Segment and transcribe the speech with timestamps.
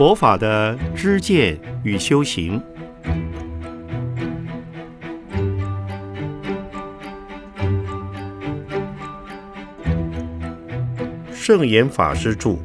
[0.00, 2.58] 佛法的知见与修行，
[11.30, 12.56] 圣严法师著。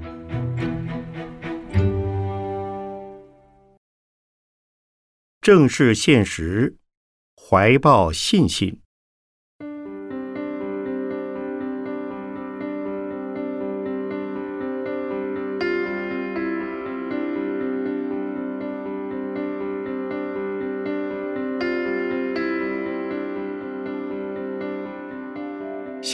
[5.41, 6.77] 正视现实，
[7.35, 8.84] 怀抱信心。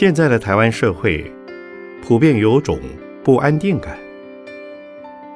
[0.02, 1.30] 现在的台湾社会，
[2.02, 2.80] 普遍有种
[3.22, 3.96] 不安定感。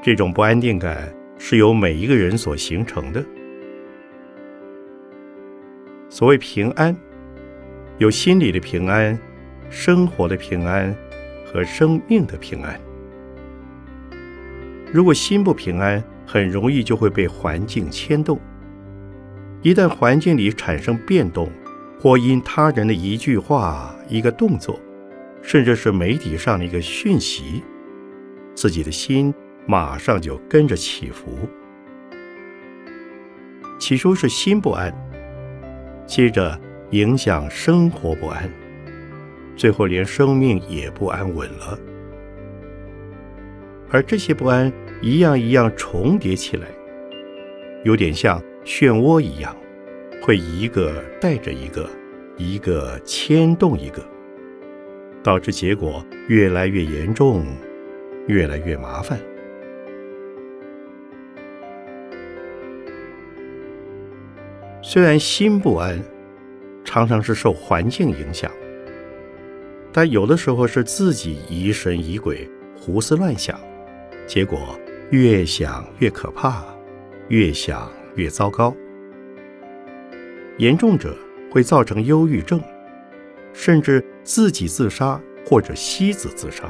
[0.03, 1.09] 这种不安定感
[1.39, 3.25] 是由每一个人所形成的。
[6.09, 6.97] 所谓平安，
[7.99, 9.17] 有心理的平安、
[9.71, 10.93] 生活的平安
[11.45, 12.77] 和生命的平安。
[14.93, 18.37] 如果心不平安，很容易就会被环境牵动。
[19.63, 21.49] 一旦环境里产生变动，
[22.07, 24.79] 或因他人的一句话、一个动作，
[25.43, 27.65] 甚至是媒体上的一个讯息，
[28.55, 29.35] 自己的心
[29.67, 31.37] 马上就跟着起伏。
[33.81, 34.95] 起初是心不安，
[36.07, 36.57] 接着
[36.93, 38.49] 影响生活不安，
[39.57, 41.77] 最后连生命也不安稳了。
[43.91, 46.69] 而这些不安一样一样重叠起来，
[47.83, 49.53] 有点像漩涡一样。
[50.23, 51.89] 会一个带着一个，
[52.37, 54.05] 一个牵动一个，
[55.23, 57.47] 导致结果越来越严重，
[58.27, 59.19] 越来越麻烦。
[64.83, 66.01] 虽然心不安，
[66.85, 68.51] 常常是受环境影响，
[69.93, 73.59] 但有的时候是自己疑神疑鬼、胡思乱想，
[74.27, 74.59] 结果
[75.11, 76.65] 越想越可怕，
[77.29, 78.75] 越想越糟糕。
[80.59, 81.17] 严重者
[81.51, 82.63] 会造成忧郁症，
[83.53, 86.67] 甚至自己自杀或者妻子自杀。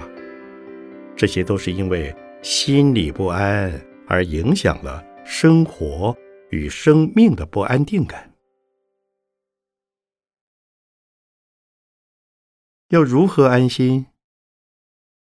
[1.17, 3.73] 这些都是因为心理不安
[4.09, 6.17] 而影响了生活
[6.51, 8.35] 与生命的不安定感。
[12.89, 14.07] 要如何安心？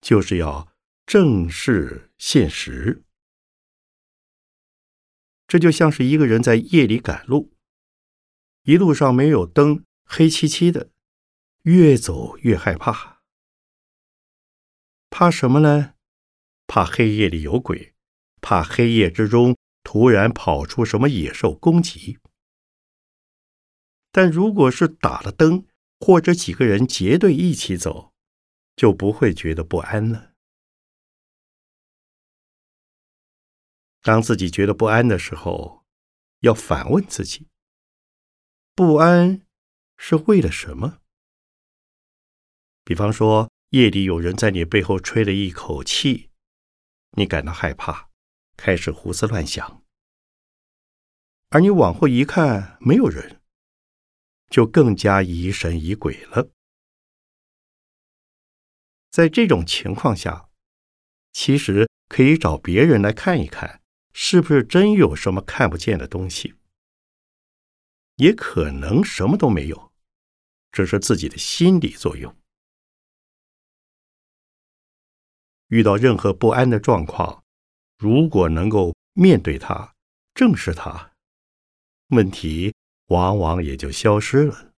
[0.02, 0.74] 就是要
[1.06, 3.04] 正视现实。
[5.48, 7.57] 这就像是一个人在夜里赶路。
[8.68, 10.92] 一路上没有灯，黑漆漆的，
[11.62, 13.22] 越走越害怕。
[15.10, 15.94] 怕什么呢？
[16.68, 17.96] 怕黑夜里有鬼，
[18.42, 22.20] 怕黑夜之中突然跑出什么野兽攻击。
[24.12, 25.66] 但如果是打了灯，
[26.02, 28.12] 或者几个人结队一起走，
[28.76, 30.34] 就不会觉得不安了。
[34.02, 35.86] 当自己觉得不安的时候，
[36.42, 37.48] 要反问自己。
[38.78, 39.42] 不安
[39.98, 41.00] 是为了什么？
[42.84, 46.30] 比方说，夜里有人在你背后吹了一口气，
[47.14, 48.12] 你感到害怕，
[48.56, 49.82] 开始胡思乱想；
[51.50, 53.42] 而你往后一看，没有人，
[54.52, 56.52] 就更加疑神疑鬼了。
[59.10, 60.52] 在这种情况下，
[61.34, 63.82] 其实可以找别人来看一看，
[64.14, 66.57] 是不是真有什么看不见的东西。
[68.18, 69.92] 也可能什么都没有，
[70.72, 72.36] 只是自己的心理作用。
[75.68, 77.44] 遇到任何不安的状况，
[77.98, 79.96] 如果能够面对它、
[80.34, 81.12] 正视它，
[82.08, 82.74] 问题
[83.08, 84.74] 往往也就消失了。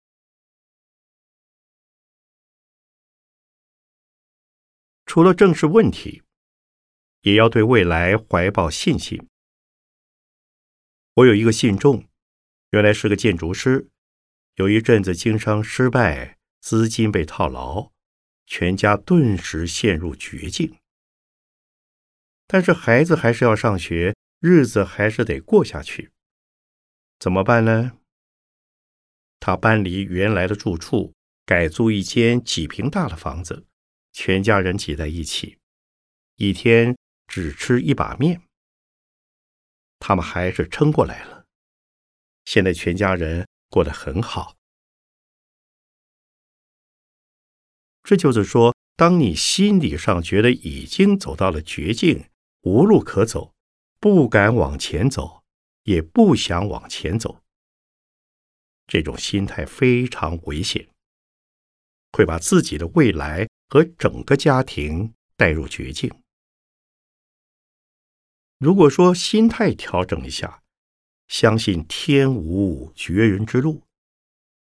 [5.05, 6.23] 除了正视问题，
[7.21, 9.29] 也要对未来怀抱信心。
[11.13, 12.08] 我有一个信众。
[12.71, 13.89] 原来是个建筑师，
[14.55, 17.91] 有一阵子经商失败，资金被套牢，
[18.45, 20.75] 全家顿时陷入绝境。
[22.45, 26.11] 但是孩子还是要上学，日子还是得过下去，
[27.17, 27.97] 怎么办呢？
[29.39, 31.13] 他搬离原来的住处，
[31.45, 33.65] 改租一间几平大的房子，
[34.11, 35.57] 全家人挤在一起，
[36.35, 36.95] 一天
[37.25, 38.41] 只吃一把面，
[39.97, 41.38] 他们还是撑过来了。
[42.49, 44.57] 现在全家人过得很好。
[48.01, 52.27] 这就是说，当你心理上觉得已经走到了绝境，
[52.61, 53.53] 无路可走，
[53.99, 55.43] 不敢往前走，
[55.83, 57.43] 也不想往前走，
[58.87, 60.89] 这种心态非常危险，
[62.13, 66.11] 会把自己的未来和整个家庭带入绝境。
[68.57, 70.63] 如果说心态调整一下，
[71.29, 73.83] 相信天无绝人之路，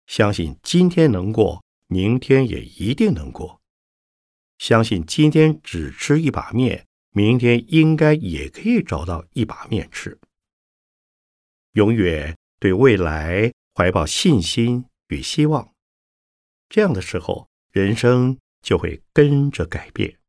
[0.07, 3.63] 相信今天能过，明天也一定能过，
[4.59, 10.19] 相信今天只吃一把面，明天应该也可以找到一把面吃。
[11.73, 15.73] 永远对未来怀抱信心与希望，
[16.69, 20.20] 这样的时候，人生就会跟着改变。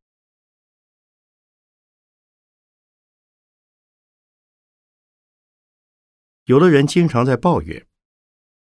[6.51, 7.87] 有的人经常在抱怨，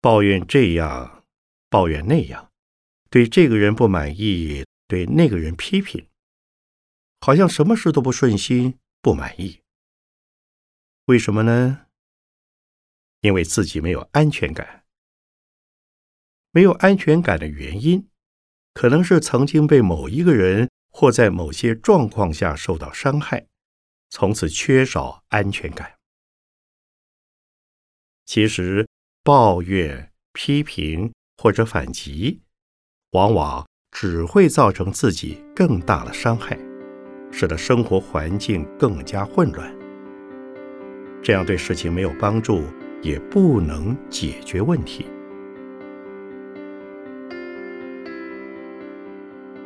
[0.00, 1.24] 抱怨这样，
[1.70, 2.50] 抱怨那样，
[3.08, 6.08] 对这个人不满意，对那个人批评，
[7.20, 9.60] 好像什么事都不顺心、不满意。
[11.04, 11.86] 为什么呢？
[13.20, 14.84] 因为自己没有安全感。
[16.50, 18.08] 没有安全感的原因，
[18.74, 23.46] 可能是曾经被某一个人或在某些状况下受到伤害，
[24.10, 25.97] 从此缺少安全感。
[28.28, 28.86] 其实，
[29.24, 32.42] 抱怨、批评或者反击，
[33.12, 36.58] 往往只会造成自己更大的伤害，
[37.32, 39.74] 使得生活环境更加混乱。
[41.22, 42.64] 这样对事情没有帮助，
[43.00, 45.06] 也不能解决问题。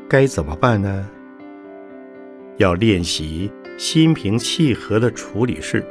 [0.09, 1.11] 该怎么办呢？
[2.59, 5.85] 要练习心平气和的处理事。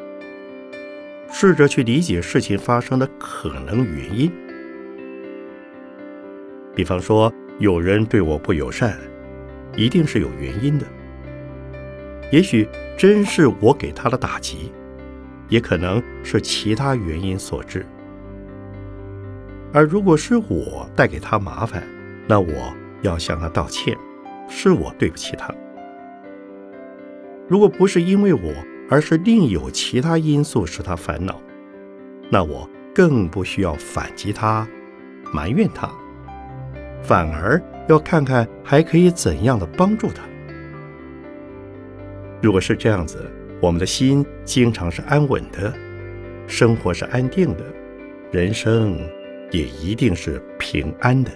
[1.42, 4.32] 试着去理解事情发生的可能原因。
[6.76, 8.96] 比方说，有人对我不友善，
[9.76, 10.86] 一定是有原因的。
[12.32, 14.72] 也许真是我给他的打击，
[15.50, 17.84] 也可能是其他原因所致。
[19.74, 21.82] 而如果是我带给他麻烦，
[22.28, 22.72] 那我
[23.02, 23.98] 要向他道歉，
[24.48, 25.52] 是我对不起他。
[27.48, 28.54] 如果不是因为我，
[28.92, 31.42] 而是另有其他因素使他烦恼，
[32.30, 34.68] 那我更不需要反击他、
[35.34, 35.90] 埋怨他，
[37.02, 40.22] 反而要看看还可以怎样的帮助他。
[42.42, 45.74] 如果是这样子，我们的心经常是安稳的，
[46.46, 47.64] 生活是安定的，
[48.30, 49.00] 人生
[49.52, 51.32] 也一定是平安的。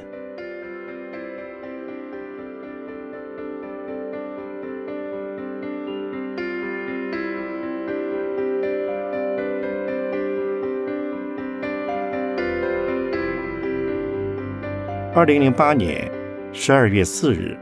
[15.16, 16.12] 二零零八年
[16.52, 17.58] 十二月四日，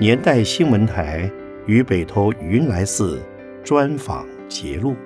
[0.00, 1.30] 年代新闻台
[1.64, 3.22] 与北投云来寺
[3.62, 4.96] 专访节录。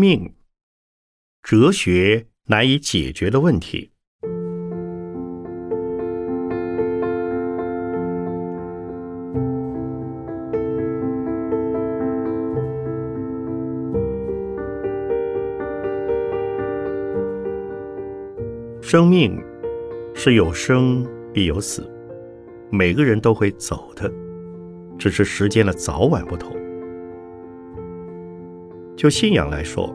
[0.00, 0.34] 命
[1.42, 3.92] 哲学难以解决的问题。
[18.80, 19.38] 生命
[20.14, 21.88] 是有生必有死，
[22.70, 24.10] 每个人都会走的，
[24.98, 26.59] 只是时间的早晚不同。
[29.00, 29.90] 就信仰来说，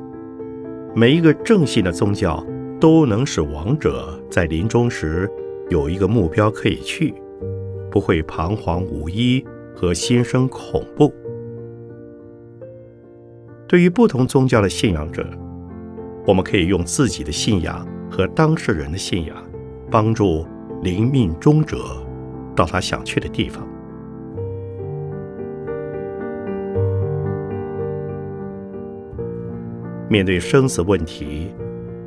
[0.96, 2.44] 每一个正信的宗教
[2.82, 5.30] 都能使亡者在临终时
[5.70, 7.14] 有一个目标可以去，
[7.92, 9.46] 不会彷徨无依
[9.76, 11.14] 和心生恐怖。
[13.68, 15.24] 对于不同宗教的信仰者，
[16.26, 19.38] 我们可以用自己的信仰和当事人的信仰，
[19.92, 20.48] 帮助
[20.82, 21.78] 临命终者
[22.56, 23.64] 到他想去的地方。
[30.10, 31.50] 面对生死问题，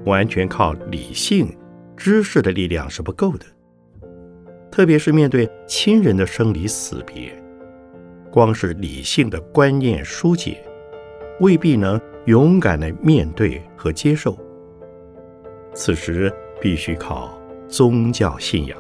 [0.05, 1.53] 完全靠理性、
[1.97, 3.45] 知识的力量是不够的。
[4.71, 7.33] 特别是面对亲人的生离死别，
[8.31, 10.63] 光是理性的观念疏解，
[11.41, 14.39] 未必能勇敢的面对和接受。
[15.75, 17.37] 此时必须靠
[17.67, 18.79] 宗教信仰。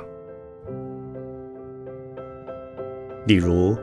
[3.26, 3.76] 例如，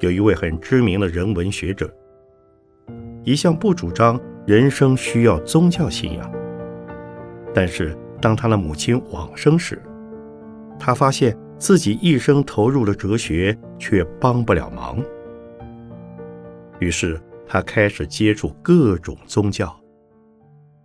[0.00, 1.88] 有一位很知名的人文学者，
[3.22, 4.20] 一向不主张。
[4.46, 6.32] 人生需要宗教信仰，
[7.54, 9.80] 但是当他的母亲往生时，
[10.78, 15.02] 他发现自己一生投入了哲学却帮不了忙。
[16.80, 19.78] 于是他开始接触各种宗教，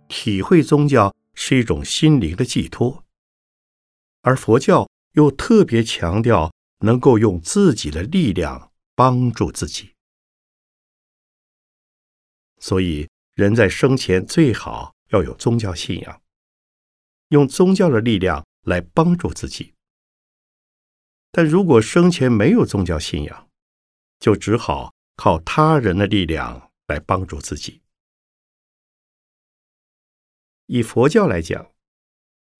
[0.06, 3.02] 体会宗教是一种心灵的寄托，
[4.20, 9.92] 而佛教又特别强调能够用自己的力量帮助自己。
[12.58, 16.22] 所以，人在生前最好要有宗教信仰，
[17.28, 19.74] 用宗教的力量来帮助自己。
[21.30, 23.50] 但如果生前没有宗教信仰，
[24.18, 27.82] 就只好靠他人的力量来帮助自己。
[30.64, 31.72] 以佛教来讲，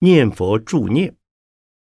[0.01, 1.17] 念佛助念，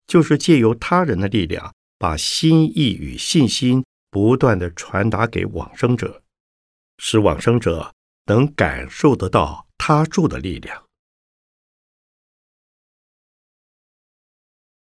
[0.06, 6.22] 就是借由他人的力量，把心意与信心不断的传达给往生者，
[6.98, 7.94] 使往生者
[8.26, 10.86] 能感受得到他住的力量。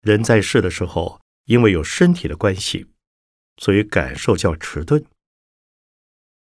[0.00, 2.90] 人在世的时候，因为有身体的关系。
[3.62, 5.04] 所以感受较迟钝，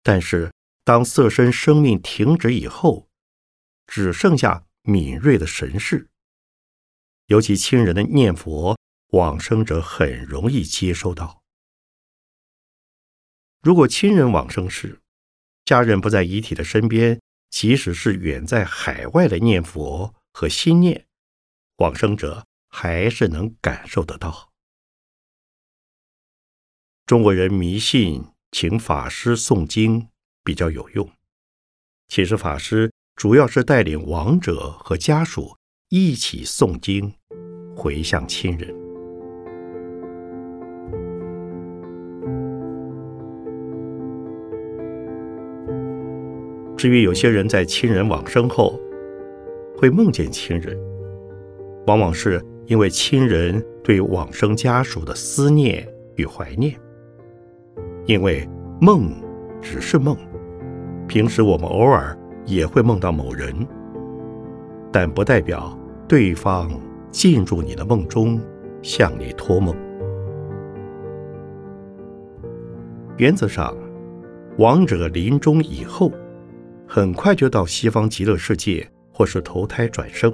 [0.02, 0.50] 但是
[0.82, 3.06] 当色身生命停止以后，
[3.86, 6.08] 只剩下敏锐的神识。
[7.26, 11.42] 尤其亲人的念佛，往生者很容易接收到。
[13.60, 15.01] 如果亲人往生时，
[15.64, 21.06] 家人不在遗体的身边，即使是远在海外的念佛和心念，
[21.76, 24.50] 往生者还是能感受得到。
[27.06, 30.08] 中国人迷信请法师诵经
[30.42, 31.10] 比较有用，
[32.08, 35.56] 其实法师主要是带领亡者和家属
[35.88, 37.14] 一起诵经，
[37.76, 38.81] 回向亲人。
[46.82, 48.76] 至于有些人在亲人往生后
[49.78, 50.76] 会梦见亲人，
[51.86, 55.86] 往往是因为亲人对往生家属的思念
[56.16, 56.74] 与怀念。
[58.06, 58.44] 因为
[58.80, 59.12] 梦
[59.60, 60.16] 只是梦，
[61.06, 63.54] 平时我们偶尔也会梦到某人，
[64.90, 66.68] 但不代表对方
[67.12, 68.40] 进入你的梦中
[68.82, 69.72] 向你托梦。
[73.18, 73.72] 原则上，
[74.58, 76.10] 亡者临终以后，
[76.94, 80.30] 很快就到西方极乐世界或是投胎转生，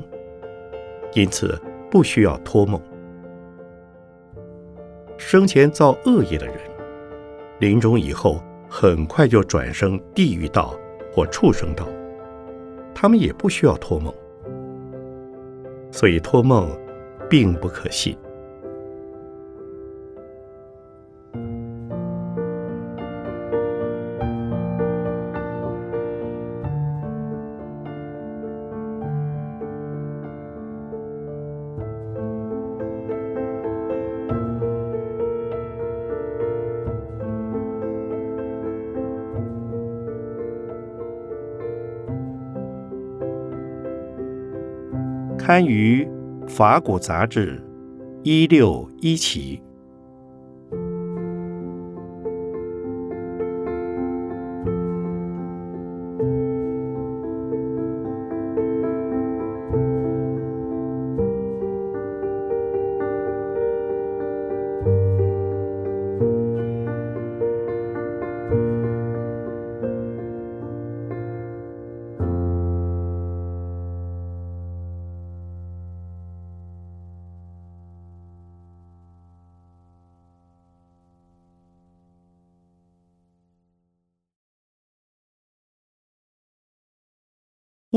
[1.15, 1.57] 因此
[1.89, 2.83] 不需要托梦。
[5.17, 6.57] 生前造恶业的人。
[7.61, 10.77] 临终以后，很快就转生地狱道
[11.13, 11.89] 或畜生道，
[12.93, 14.13] 他们也不需要托梦，
[15.93, 16.69] 所以托梦
[17.31, 18.19] 并不可信。
[45.49, 46.07] 刊于
[46.47, 47.59] 《法古杂志》
[48.23, 49.59] 一六一期。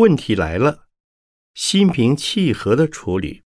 [0.01, 0.85] 问题来了，
[1.53, 3.43] 心平气和的处理。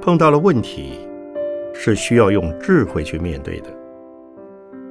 [0.00, 0.98] 碰到了问题，
[1.72, 3.72] 是需要用智慧去面对的。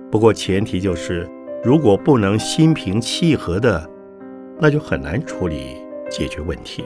[0.09, 1.29] 不过前提就是。
[1.65, 3.89] 如果不能心平气和的，
[4.59, 5.75] 那就很难处理
[6.11, 6.85] 解决问题。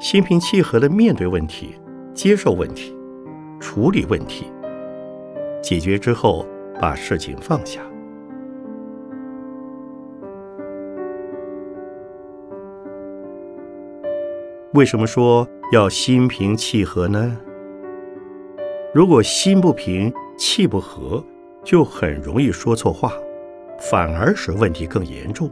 [0.00, 1.76] 心平气和的面对问题，
[2.12, 2.92] 接受问题，
[3.60, 4.46] 处理问题，
[5.62, 6.44] 解决之后
[6.80, 7.80] 把事情放下。
[14.74, 17.38] 为什么说要心平气和呢？
[18.92, 21.24] 如果心不平气不和。
[21.64, 23.12] 就很容易说错话，
[23.78, 25.50] 反而使问题更严重。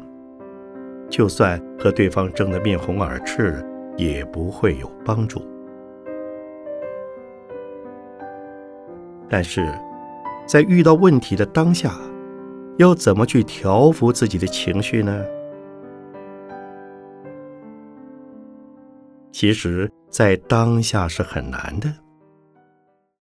[1.08, 3.64] 就算和对方争得面红耳赤，
[3.96, 5.42] 也不会有帮助。
[9.28, 9.66] 但是，
[10.46, 11.94] 在遇到问题的当下，
[12.78, 15.24] 要怎么去调服自己的情绪呢？
[19.30, 21.88] 其实，在当下是很难的，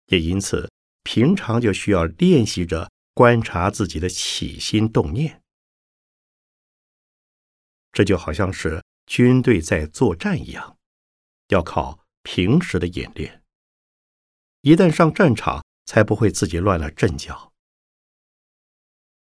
[0.08, 0.68] 也因此，
[1.04, 5.42] 平常就需要练习着观察自己的起心动念。
[7.92, 10.76] 这就好像是军队在作战一样，
[11.48, 13.42] 要靠平时的演练。
[14.62, 17.52] 一旦上战场，才不会自己乱了阵脚。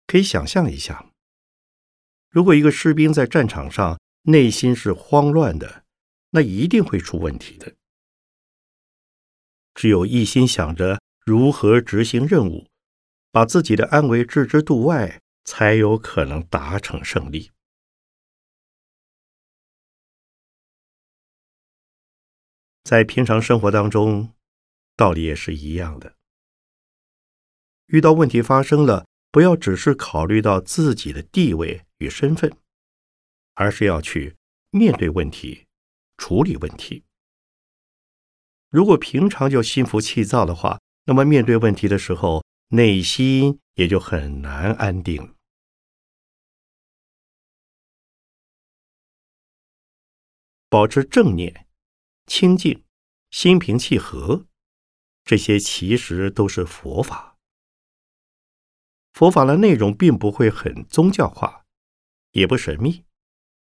[0.07, 1.11] 可以想象一下，
[2.29, 5.83] 如果一个士兵在战场上内心是慌乱的，
[6.31, 7.75] 那一定会出问题的。
[9.73, 12.67] 只有一心想着如何执行任务，
[13.31, 17.49] 把自己的安危置之度外，才有可能达成胜利。
[22.83, 24.35] 在平常生活当中，
[24.95, 26.15] 道理也是一样的。
[27.87, 32.55] 遇到问题发生了，不要只是考虑到自己的地位与身份，
[33.55, 34.35] 而是要去
[34.69, 35.65] 面对问题、
[36.17, 37.03] 处理问题。
[38.69, 45.35] 如果平常就心浮气躁的话，那么面对问题的时候，内心也就很难安定。
[50.69, 51.63] 保持正念。
[52.27, 52.83] 清净、
[53.29, 54.47] 心平气和，
[55.23, 57.37] 这些其实都是佛法。
[59.13, 61.65] 佛法的内容并不会很宗教化，
[62.31, 63.05] 也不神秘，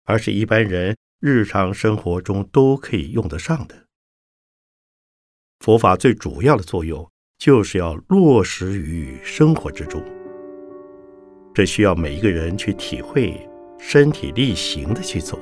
[0.02, 3.86] 而是一般人日常生活中都可以用得上的。
[5.60, 7.09] 佛法最主要的作用
[7.40, 10.02] 就是要落实于生活之中，
[11.54, 13.34] 这需要每一个人去体会、
[13.78, 15.38] 身体力行的去做。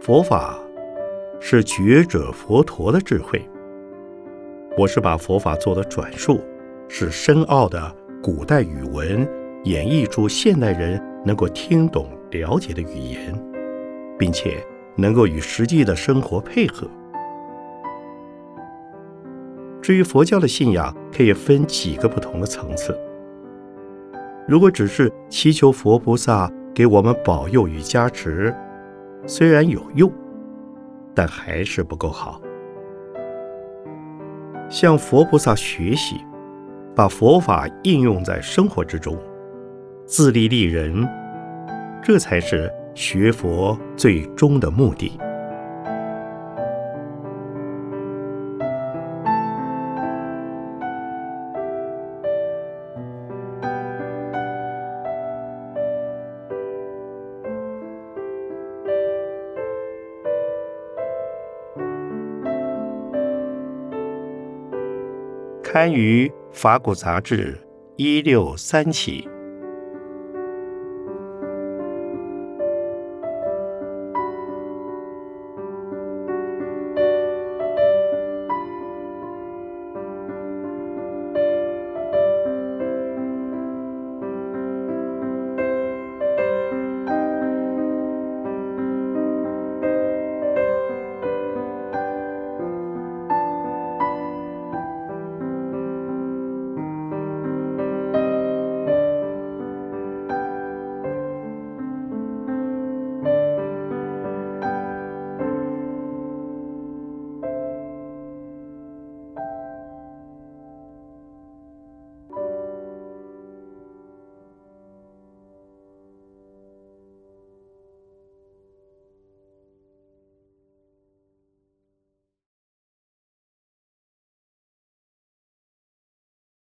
[0.00, 0.56] 佛法
[1.40, 3.44] 是觉者佛陀的智慧。
[4.78, 6.40] 我是把佛法做的转述，
[6.88, 9.28] 是深奥的古代语文
[9.64, 13.36] 演绎出现代人能够听懂、了解的语言，
[14.18, 14.64] 并且
[14.96, 16.88] 能够与实际的生活配合。
[19.80, 22.98] 至于佛教的信仰，可以分几个不同的层次。
[24.46, 28.54] 如果只是祈求佛菩萨给我们保佑与加持。
[29.26, 30.12] 虽然有用，
[31.14, 32.42] 但还是不够好。
[34.68, 36.16] 向佛菩萨学习，
[36.94, 39.18] 把佛法应用在生活之中，
[40.04, 41.08] 自立利人，
[42.02, 45.18] 这才是学佛最终的目的。
[65.62, 67.54] 刊于《法古杂志》
[67.96, 69.28] 一六三期。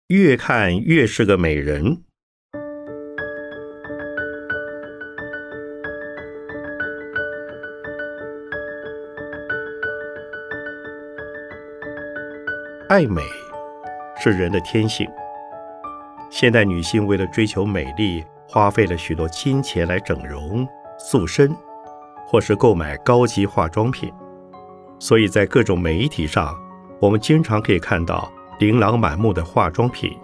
[0.09, 2.03] 越看越是个美人。
[12.91, 13.23] 爱美
[14.21, 15.09] 是人的天性。
[16.29, 21.51] 现代女性为了追求美丽，花费了许多金钱来整容、塑身，
[22.27, 24.13] 或是购买高级化妆品。
[24.99, 26.55] 所以在各种媒体上，
[27.01, 28.31] 我们经常可以看到。
[28.59, 30.17] 琳琅满目的化妆品、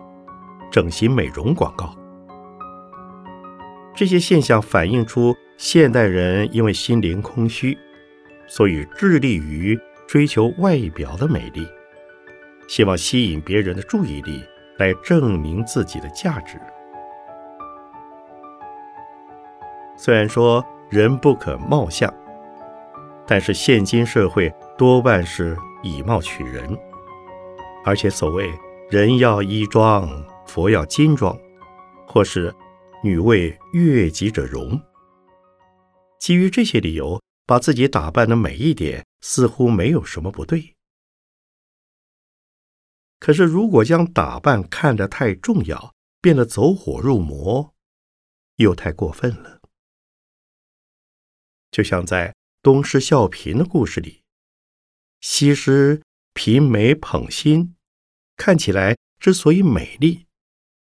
[0.71, 1.95] 整形美容广告，
[3.95, 7.77] 这些现象反映出现代人因为心灵空虚，
[8.47, 11.67] 所以致力于追求外表的美丽，
[12.69, 14.45] 希望吸引别人的注意力，
[14.79, 16.59] 来证明自己的价值。
[19.97, 22.13] 虽然说人不可貌相，
[23.27, 26.79] 但是现今社会多半是以貌取人，
[27.85, 28.51] 而且所谓
[28.91, 30.09] 人要衣装，
[30.47, 31.39] 佛要金装，
[32.07, 32.55] 或是
[33.03, 34.81] 女为悦己者容。
[36.19, 40.75] 基于这些理由，把自己打扮的美一点，似乎没有什么不对。
[43.19, 47.75] 可是，如果将打扮看得太重要，变得走火入魔，
[48.57, 49.61] 又太过分了。
[51.71, 54.23] 就像在东施效颦的故事里，
[55.21, 56.03] 西施
[56.35, 57.75] 凭眉捧心，
[58.37, 60.27] 看起来之所以美丽，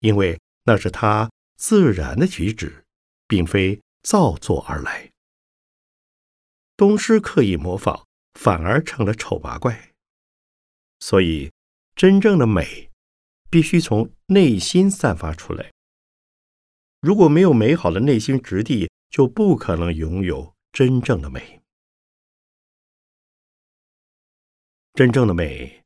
[0.01, 2.85] 因为那是她自然的举止，
[3.27, 5.11] 并非造作而来。
[6.77, 9.93] 东施刻意模仿，反而成了丑八怪。
[10.99, 11.53] 所以，
[11.95, 12.91] 真正的美
[13.51, 15.73] 必须从内心散发出来。
[17.01, 21.62] 如果没有美好的内心质地，就不可能拥有真正的美。
[24.95, 25.85] 真正的美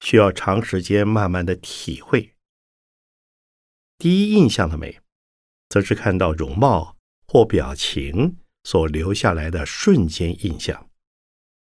[0.00, 2.34] 需要长时间慢慢的体会。
[3.96, 5.00] 第一印象的美，
[5.68, 8.36] 则是看到容貌或表情。
[8.64, 10.90] 所留下来的瞬间印象，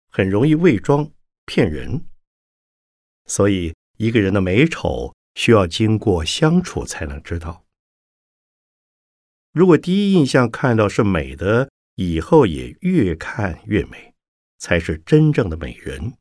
[0.10, 1.10] 很容易伪装
[1.48, 2.06] 骗人。
[3.26, 7.66] 所以，一个人的美丑需要经过相处才能知道。
[9.52, 14.14] 如果第一印象看到是美的，以后也越看越美，
[14.60, 16.14] 才是真正的美人。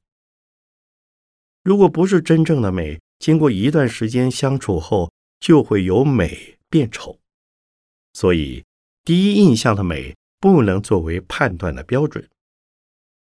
[1.70, 7.20] 如果不是真正的美，经过一段时间相处后，就会由美变丑。
[8.12, 8.64] 所以，
[9.04, 10.16] 第一印象的美。
[10.40, 12.28] 不能作为判断的标准，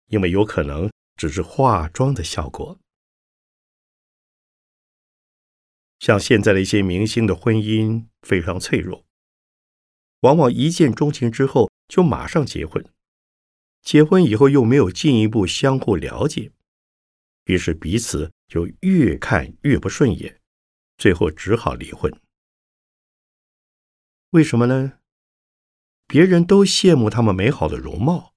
[0.09, 2.79] 因为有可能只是化妆的效果。
[5.99, 9.05] 像现在的一些明星的婚姻非常脆弱，
[10.21, 12.85] 往往一见钟情之后就马上结婚，
[13.81, 16.53] 结婚以后又没有进一步相互了解，
[17.47, 20.41] 于是彼此就越看越不顺眼，
[20.97, 22.13] 最后只好离婚。
[24.31, 24.99] 为什么呢？
[26.07, 28.35] 别人都羡慕他们美好的容貌，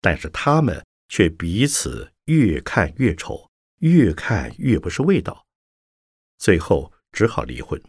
[0.00, 5.46] 但是他们却彼此越看越丑，越看越不是味道，
[6.38, 7.82] 最后只好离婚。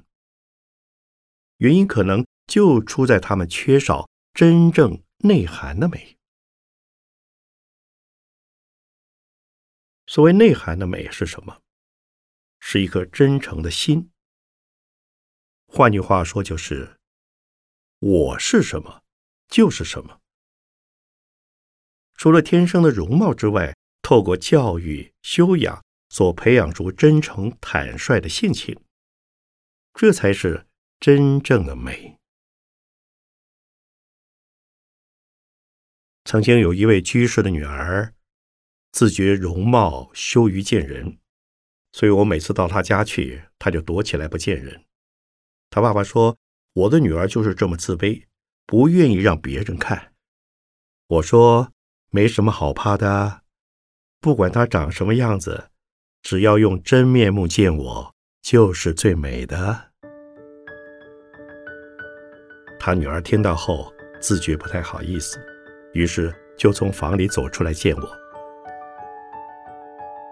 [1.58, 6.18] 原因可能就出在他们缺少真正内涵的美。
[10.12, 11.62] 所谓内涵的美是什么？
[12.60, 14.12] 是一颗真诚的心。
[15.68, 16.98] 换句话说，就是。
[18.00, 19.04] 我是什么，
[19.48, 20.20] 就是什么。
[22.16, 28.78] 除了天生的容貌之外，透过教育修养所培养出真诚坦率的性情，
[29.94, 30.68] 这才是
[31.00, 32.18] 真正的美。
[36.26, 38.14] 曾经有一位居士的女儿，
[38.92, 41.18] 自觉容貌羞于见人，
[41.92, 44.84] 所以我每次到他家去，他就躲起来不见人。
[45.70, 46.38] 他爸爸说。
[46.74, 48.24] 我的女儿就是这么自卑，
[48.66, 50.14] 不愿意让别人看。
[51.08, 51.74] 我说
[52.12, 53.42] 没什么好怕的，
[54.22, 55.68] 不管她长什么样子，
[56.22, 59.92] 只要用真面目见我，就是最美的。
[62.80, 65.38] 他女儿听到后，自觉不太好意思，
[65.92, 68.21] 于是就从房里走出来见我。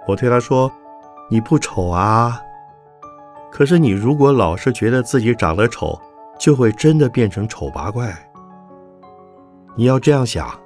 [0.09, 0.71] 我对她说
[1.29, 2.41] ：“你不丑啊，
[3.51, 5.99] 可是你如果老是觉得自己长得丑。”
[6.39, 8.17] 就会真的变成丑八怪。
[9.75, 10.57] 你要这样想：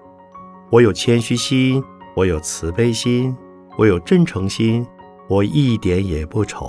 [0.69, 1.83] 我有谦虚心，
[2.15, 3.35] 我有慈悲心，
[3.75, 4.85] 我有真诚心，
[5.27, 6.67] 我一点也不丑。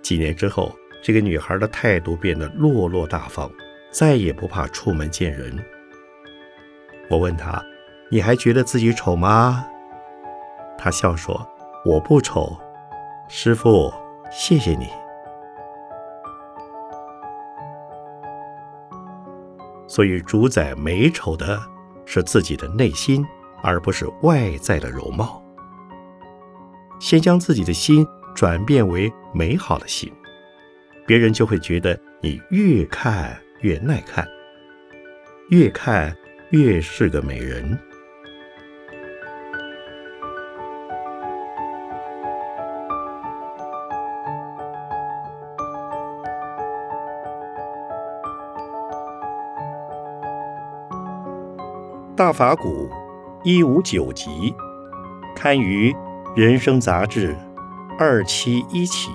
[0.00, 0.74] 几年之后，
[1.04, 3.50] 这个女孩的态度变得落落大方，
[3.90, 5.62] 再也不怕出门见人。
[7.10, 7.62] 我问她
[8.10, 9.66] ：“你还觉得自己丑吗？”
[10.78, 11.46] 他笑说
[11.84, 12.56] ：“我不丑，
[13.28, 13.92] 师傅。”
[14.28, 14.88] 谢谢你。
[19.86, 21.62] 所以，主宰美丑的
[22.04, 23.24] 是自己的内心，
[23.62, 25.40] 而不是外在的容貌。
[26.98, 30.12] 先将自己的心转变为美好的心，
[31.06, 34.26] 别人就会觉得你越看越耐看，
[35.50, 36.14] 越看
[36.50, 37.78] 越是个美人。
[52.16, 52.88] 大法鼓
[53.44, 54.54] 一五九集，
[55.34, 55.92] 刊于
[56.34, 57.36] 《人生》杂志，
[57.98, 59.10] 二七一起。